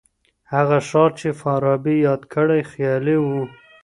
هغه 0.53 0.77
ښار 0.89 1.11
چي 1.19 1.29
فارابي 1.41 1.95
یاد 2.07 2.21
کړی 2.33 2.61
خیالي 2.71 3.17
و. 3.23 3.27